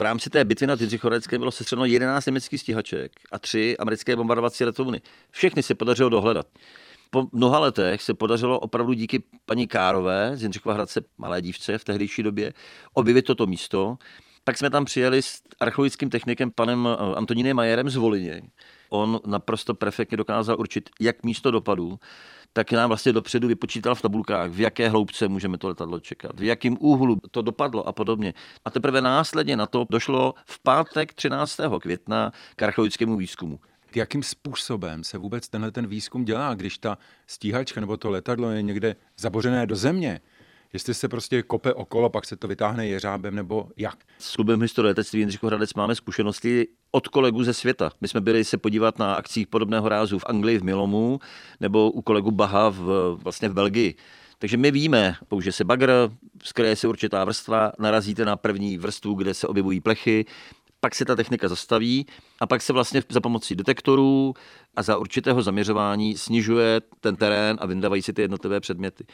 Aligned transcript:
v 0.00 0.02
rámci 0.02 0.30
té 0.30 0.44
bitvy 0.44 0.66
na 0.66 0.76
Jindřichorecké 0.80 1.38
bylo 1.38 1.50
sestřeno 1.50 1.84
11 1.84 2.26
německých 2.26 2.60
stíhaček 2.60 3.12
a 3.32 3.38
tři 3.38 3.76
americké 3.78 4.16
bombardovací 4.16 4.64
letouny. 4.64 5.00
Všechny 5.30 5.62
se 5.62 5.74
podařilo 5.74 6.08
dohledat. 6.08 6.46
Po 7.10 7.26
mnoha 7.32 7.58
letech 7.58 8.02
se 8.02 8.14
podařilo 8.14 8.58
opravdu 8.58 8.92
díky 8.92 9.22
paní 9.46 9.66
Kárové 9.66 10.30
z 10.34 10.42
Jindřichova 10.42 10.74
Hradce, 10.74 11.00
malé 11.18 11.42
dívce 11.42 11.78
v 11.78 11.84
tehdejší 11.84 12.22
době, 12.22 12.52
objevit 12.94 13.22
toto 13.22 13.46
místo. 13.46 13.96
Pak 14.50 14.58
jsme 14.58 14.70
tam 14.70 14.84
přijeli 14.84 15.22
s 15.22 15.42
archeologickým 15.60 16.10
technikem 16.10 16.50
panem 16.50 16.88
eh, 16.92 17.14
Antonínem 17.16 17.56
Majerem 17.56 17.90
z 17.90 17.96
Volině. 17.96 18.42
On 18.88 19.20
naprosto 19.26 19.74
perfektně 19.74 20.16
dokázal 20.16 20.56
určit, 20.58 20.90
jak 21.00 21.22
místo 21.24 21.50
dopadu, 21.50 21.98
tak 22.52 22.72
nám 22.72 22.90
vlastně 22.90 23.12
dopředu 23.12 23.48
vypočítal 23.48 23.94
v 23.94 24.02
tabulkách, 24.02 24.50
v 24.50 24.60
jaké 24.60 24.88
hloubce 24.88 25.28
můžeme 25.28 25.58
to 25.58 25.68
letadlo 25.68 26.00
čekat, 26.00 26.40
v 26.40 26.42
jakém 26.42 26.76
úhlu 26.80 27.16
to 27.30 27.42
dopadlo 27.42 27.88
a 27.88 27.92
podobně. 27.92 28.34
A 28.64 28.70
teprve 28.70 29.00
následně 29.00 29.56
na 29.56 29.66
to 29.66 29.86
došlo 29.90 30.34
v 30.44 30.62
pátek 30.62 31.14
13. 31.14 31.60
května 31.80 32.32
k 32.56 32.62
archeologickému 32.62 33.16
výzkumu. 33.16 33.60
Jakým 33.94 34.22
způsobem 34.22 35.04
se 35.04 35.18
vůbec 35.18 35.48
tenhle 35.48 35.70
ten 35.70 35.86
výzkum 35.86 36.24
dělá, 36.24 36.54
když 36.54 36.78
ta 36.78 36.98
stíhačka 37.26 37.80
nebo 37.80 37.96
to 37.96 38.10
letadlo 38.10 38.50
je 38.50 38.62
někde 38.62 38.96
zabořené 39.16 39.66
do 39.66 39.76
země? 39.76 40.20
Jestli 40.72 40.94
se 40.94 41.08
prostě 41.08 41.42
kope 41.42 41.74
okolo, 41.74 42.10
pak 42.10 42.24
se 42.24 42.36
to 42.36 42.48
vytáhne 42.48 42.86
jeřábem, 42.86 43.34
nebo 43.34 43.68
jak? 43.76 43.96
S 44.18 44.36
klubem 44.36 44.62
historie 44.62 44.88
letectví 44.88 45.18
Jindřicho 45.18 45.46
Hradec 45.46 45.74
máme 45.74 45.94
zkušenosti 45.94 46.68
od 46.90 47.08
kolegů 47.08 47.44
ze 47.44 47.54
světa. 47.54 47.90
My 48.00 48.08
jsme 48.08 48.20
byli 48.20 48.44
se 48.44 48.58
podívat 48.58 48.98
na 48.98 49.14
akcích 49.14 49.46
podobného 49.46 49.88
rázu 49.88 50.18
v 50.18 50.24
Anglii, 50.26 50.58
v 50.58 50.62
Milomu, 50.62 51.20
nebo 51.60 51.90
u 51.90 52.02
kolegu 52.02 52.30
Baha 52.30 52.68
v, 52.68 53.16
vlastně 53.22 53.48
v 53.48 53.54
Belgii. 53.54 53.94
Takže 54.38 54.56
my 54.56 54.70
víme, 54.70 55.16
použije 55.28 55.52
se 55.52 55.64
bagr, 55.64 55.92
skryje 56.42 56.76
se 56.76 56.88
určitá 56.88 57.24
vrstva, 57.24 57.72
narazíte 57.78 58.24
na 58.24 58.36
první 58.36 58.78
vrstvu, 58.78 59.14
kde 59.14 59.34
se 59.34 59.46
objevují 59.46 59.80
plechy, 59.80 60.24
pak 60.80 60.94
se 60.94 61.04
ta 61.04 61.16
technika 61.16 61.48
zastaví 61.48 62.06
a 62.40 62.46
pak 62.46 62.62
se 62.62 62.72
vlastně 62.72 63.02
za 63.08 63.20
pomocí 63.20 63.54
detektorů 63.54 64.34
a 64.76 64.82
za 64.82 64.96
určitého 64.96 65.42
zaměřování 65.42 66.16
snižuje 66.16 66.80
ten 67.00 67.16
terén 67.16 67.56
a 67.60 67.66
vyndávají 67.66 68.02
si 68.02 68.12
ty 68.12 68.22
jednotlivé 68.22 68.60
předměty. 68.60 69.04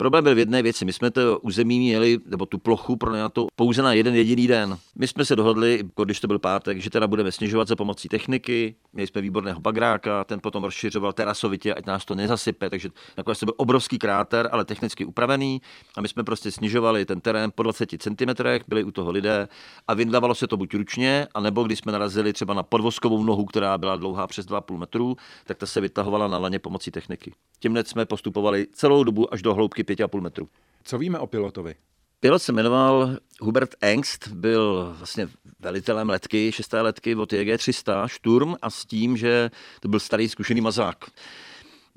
Problém 0.00 0.24
byl 0.24 0.34
v 0.34 0.38
jedné 0.38 0.62
věci. 0.62 0.84
My 0.84 0.92
jsme 0.92 1.10
to 1.10 1.38
území 1.38 1.78
měli, 1.78 2.18
nebo 2.26 2.46
tu 2.46 2.58
plochu 2.58 2.96
pro 2.96 3.28
to 3.32 3.46
pouze 3.56 3.82
na 3.82 3.92
jeden 3.92 4.14
jediný 4.14 4.46
den. 4.46 4.78
My 4.96 5.08
jsme 5.08 5.24
se 5.24 5.36
dohodli, 5.36 5.84
když 6.04 6.20
to 6.20 6.26
byl 6.26 6.38
pátek, 6.38 6.80
že 6.80 6.90
teda 6.90 7.06
budeme 7.06 7.32
snižovat 7.32 7.68
za 7.68 7.76
pomocí 7.76 8.08
techniky. 8.08 8.74
Měli 8.92 9.06
jsme 9.06 9.20
výborného 9.20 9.60
bagráka, 9.60 10.24
ten 10.24 10.40
potom 10.40 10.64
rozšiřoval 10.64 11.12
terasovitě, 11.12 11.74
ať 11.74 11.86
nás 11.86 12.04
to 12.04 12.14
nezasype. 12.14 12.70
Takže 12.70 12.88
nakonec 13.18 13.38
to 13.38 13.46
byl 13.46 13.54
obrovský 13.56 13.98
kráter, 13.98 14.48
ale 14.52 14.64
technicky 14.64 15.04
upravený. 15.04 15.62
A 15.96 16.00
my 16.00 16.08
jsme 16.08 16.24
prostě 16.24 16.50
snižovali 16.50 17.04
ten 17.04 17.20
terén 17.20 17.52
po 17.54 17.62
20 17.62 17.88
cm, 17.98 18.44
byli 18.68 18.84
u 18.84 18.90
toho 18.90 19.10
lidé 19.10 19.48
a 19.88 19.94
vyndávalo 19.94 20.34
se 20.34 20.46
to 20.46 20.56
buď 20.56 20.74
ručně, 20.74 21.26
anebo 21.34 21.62
když 21.62 21.78
jsme 21.78 21.92
narazili 21.92 22.32
třeba 22.32 22.54
na 22.54 22.62
podvozkovou 22.62 23.24
nohu, 23.24 23.44
která 23.44 23.78
byla 23.78 23.96
dlouhá 23.96 24.26
přes 24.26 24.46
2,5 24.46 24.78
metru, 24.78 25.16
tak 25.44 25.58
ta 25.58 25.66
se 25.66 25.80
vytahovala 25.80 26.28
na 26.28 26.38
laně 26.38 26.58
pomocí 26.58 26.90
techniky. 26.90 27.32
Tímhle 27.58 27.84
jsme 27.84 28.06
postupovali 28.06 28.66
celou 28.72 29.04
dobu 29.04 29.34
až 29.34 29.42
do 29.42 29.54
hloubky 29.54 29.84
5,5 29.94 30.20
metru. 30.20 30.48
Co 30.84 30.98
víme 30.98 31.18
o 31.18 31.26
pilotovi? 31.26 31.74
Pilot 32.20 32.42
se 32.42 32.52
jmenoval 32.52 33.16
Hubert 33.40 33.74
Engst, 33.80 34.28
byl 34.28 34.94
vlastně 34.98 35.28
velitelem 35.60 36.08
letky, 36.08 36.52
šesté 36.52 36.80
letky 36.80 37.14
od 37.14 37.32
JG300 37.32 38.08
Sturm 38.08 38.54
a 38.62 38.70
s 38.70 38.84
tím, 38.84 39.16
že 39.16 39.50
to 39.80 39.88
byl 39.88 40.00
starý 40.00 40.28
zkušený 40.28 40.60
mazák. 40.60 40.96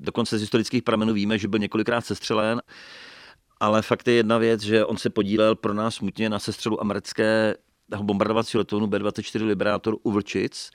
Dokonce 0.00 0.38
z 0.38 0.40
historických 0.40 0.82
pramenů 0.82 1.12
víme, 1.12 1.38
že 1.38 1.48
byl 1.48 1.58
několikrát 1.58 2.06
sestřelen, 2.06 2.62
ale 3.60 3.82
fakt 3.82 4.08
je 4.08 4.14
jedna 4.14 4.38
věc, 4.38 4.60
že 4.60 4.84
on 4.84 4.96
se 4.96 5.10
podílel 5.10 5.54
pro 5.54 5.74
nás 5.74 5.94
smutně 5.94 6.28
na 6.28 6.38
sestřelu 6.38 6.80
americké 6.80 7.54
bombardovacího 8.02 8.58
letounu 8.58 8.86
B-24 8.86 9.46
Liberator 9.46 9.96
u 10.02 10.10
Vlčic, 10.10 10.70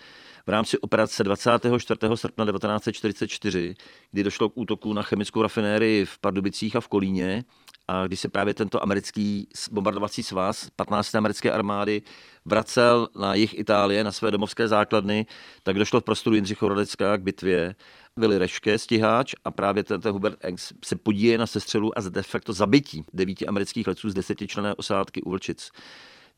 v 0.46 0.50
rámci 0.50 0.78
operace 0.78 1.24
24. 1.24 2.00
srpna 2.16 2.46
1944, 2.46 3.76
kdy 4.12 4.24
došlo 4.24 4.50
k 4.50 4.54
útoku 4.56 4.94
na 4.94 5.02
chemickou 5.02 5.42
rafinérii 5.42 6.06
v 6.06 6.20
Pardubicích 6.20 6.76
a 6.76 6.82
v 6.82 6.88
Kolíně, 6.88 7.44
a 7.88 8.08
když 8.08 8.20
se 8.20 8.30
právě 8.30 8.54
tento 8.54 8.84
americký 8.84 9.48
bombardovací 9.72 10.24
svaz 10.24 10.70
15. 10.76 11.16
americké 11.16 11.52
armády 11.52 12.02
vracel 12.46 13.08
na 13.20 13.34
jih 13.34 13.60
Itálie, 13.60 14.04
na 14.04 14.12
své 14.12 14.32
domovské 14.32 14.68
základny, 14.68 15.26
tak 15.64 15.76
došlo 15.76 16.02
v 16.02 16.04
prostoru 16.04 16.36
Jindřicho 16.36 16.66
Hradecka 16.66 17.18
k 17.18 17.22
bitvě. 17.22 17.76
Vili 18.18 18.38
Reške, 18.38 18.78
stíháč 18.78 19.36
a 19.46 19.52
právě 19.52 19.84
tento 19.84 20.14
Hubert 20.14 20.38
Engs 20.42 20.74
se 20.86 20.96
podíje 20.96 21.38
na 21.38 21.48
sestřelu 21.48 21.98
a 21.98 22.02
de 22.02 22.24
facto 22.24 22.54
zabití 22.54 23.04
devíti 23.14 23.48
amerických 23.48 23.88
letců 23.88 24.10
z 24.10 24.14
desetičlené 24.14 24.76
osádky 24.76 25.22
u 25.22 25.30
Vlčic. 25.30 25.72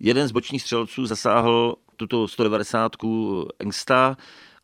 Jeden 0.04 0.28
z 0.28 0.32
bočních 0.32 0.62
střelců 0.62 1.06
zasáhl 1.06 1.76
tuto 1.98 2.28
190 2.28 2.92
Engsta, 3.60 4.18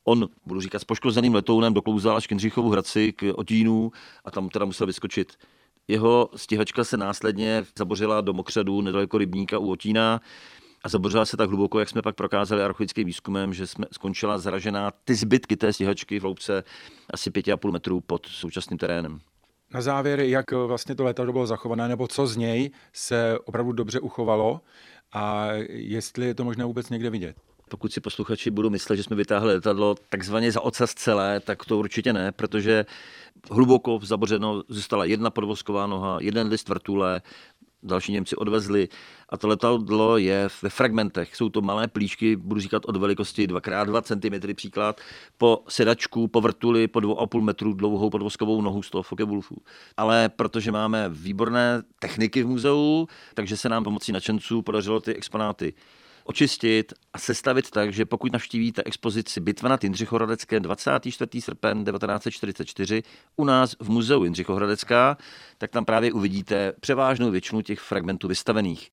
on, 0.04 0.30
budu 0.46 0.62
říkat, 0.62 0.80
s 0.80 0.84
poškozeným 0.84 1.36
letounem 1.36 1.74
doklouzal 1.74 2.18
až 2.18 2.28
k 2.28 2.32
Jindřichovu 2.32 2.70
Hradci, 2.70 3.14
k 3.14 3.34
Otínu 3.36 3.92
a 4.26 4.32
tam 4.32 4.50
teda 4.50 4.66
musel 4.66 4.88
vyskočit. 4.88 5.34
Jeho 5.88 6.30
stíhačka 6.36 6.84
se 6.84 6.98
následně 6.98 7.66
zabořila 7.78 8.22
do 8.22 8.34
mokřadu 8.34 8.82
nedaleko 8.82 9.18
rybníka 9.18 9.58
u 9.58 9.72
Otína 9.72 10.22
a 10.84 10.90
zabořila 10.90 11.26
se 11.26 11.38
tak 11.38 11.50
hluboko, 11.50 11.80
jak 11.80 11.90
jsme 11.90 12.02
pak 12.02 12.16
prokázali 12.16 12.64
archeologickým 12.64 13.06
výzkumem, 13.06 13.54
že 13.54 13.68
jsme 13.68 13.86
skončila 13.92 14.38
zražená 14.38 14.92
ty 15.04 15.16
zbytky 15.16 15.56
té 15.56 15.74
stíhačky 15.74 16.20
v 16.20 16.22
hloubce 16.22 16.64
asi 17.14 17.30
5,5 17.30 17.72
metrů 17.72 18.02
pod 18.02 18.26
současným 18.26 18.78
terénem. 18.78 19.20
Na 19.74 19.82
závěr, 19.82 20.20
jak 20.20 20.52
vlastně 20.52 20.96
to 20.96 21.04
letadlo 21.04 21.34
bylo 21.34 21.48
zachované, 21.48 21.88
nebo 21.88 22.08
co 22.08 22.28
z 22.28 22.38
něj 22.38 22.72
se 22.94 23.40
opravdu 23.46 23.72
dobře 23.72 24.00
uchovalo 24.00 24.62
a 25.18 25.50
jestli 25.70 26.26
je 26.26 26.36
to 26.36 26.44
možné 26.44 26.66
vůbec 26.66 26.90
někde 26.90 27.10
vidět. 27.10 27.36
Pokud 27.70 27.94
si 27.94 28.02
posluchači 28.02 28.52
budou 28.52 28.70
myslet, 28.70 28.98
že 28.98 29.04
jsme 29.04 29.16
vytáhli 29.16 29.54
letadlo 29.54 29.96
takzvaně 30.10 30.52
za 30.52 30.62
ocas 30.62 30.94
celé, 30.94 31.40
tak 31.40 31.66
to 31.66 31.78
určitě 31.78 32.14
ne, 32.14 32.32
protože 32.32 32.86
hluboko 33.52 34.00
zabořeno 34.04 34.64
zůstala 34.68 35.06
jedna 35.06 35.30
podvozková 35.30 35.88
noha, 35.88 36.18
jeden 36.22 36.48
list 36.48 36.70
vrtule, 36.70 37.22
další 37.88 38.12
Němci 38.12 38.36
odvezli 38.36 38.88
a 39.30 39.38
to 39.38 39.48
letadlo 39.48 40.18
je 40.18 40.48
ve 40.62 40.70
fragmentech. 40.70 41.36
Jsou 41.36 41.50
to 41.50 41.62
malé 41.62 41.88
plíšky, 41.88 42.36
budu 42.36 42.62
říkat 42.62 42.86
od 42.86 42.98
velikosti 42.98 43.48
2x2 43.48 44.02
cm 44.02 44.56
příklad, 44.56 45.02
po 45.38 45.64
sedačku, 45.70 46.28
po 46.28 46.42
vrtuli, 46.42 46.88
po 46.88 47.00
2,5 47.00 47.42
metru 47.42 47.74
dlouhou 47.74 48.10
podvozkovou 48.10 48.62
nohu 48.62 48.84
z 48.84 48.90
toho 48.90 49.02
Focke-Wulfu. 49.02 49.56
Ale 49.98 50.30
protože 50.30 50.72
máme 50.72 51.10
výborné 51.10 51.84
techniky 52.00 52.44
v 52.44 52.48
muzeu, 52.48 53.08
takže 53.34 53.58
se 53.58 53.70
nám 53.70 53.84
pomocí 53.84 54.12
nadšenců 54.12 54.62
podařilo 54.62 55.00
ty 55.00 55.16
exponáty 55.16 55.74
očistit 56.28 56.94
a 57.14 57.20
sestavit 57.20 57.72
tak, 57.72 57.94
že 57.94 58.06
pokud 58.06 58.34
navštívíte 58.34 58.84
expozici 58.86 59.40
Bitva 59.40 59.70
nad 59.70 59.84
Jindřichohradecké 59.84 60.60
24. 60.60 61.42
srpen 61.42 61.86
1944 61.86 63.04
u 63.36 63.46
nás 63.46 63.76
v 63.80 63.90
muzeu 63.90 64.24
Jindřichohradecká, 64.24 65.18
tak 65.58 65.72
tam 65.72 65.86
právě 65.86 66.14
uvidíte 66.14 66.74
převážnou 66.80 67.32
většinu 67.32 67.62
těch 67.62 67.80
fragmentů 67.80 68.28
vystavených. 68.28 68.86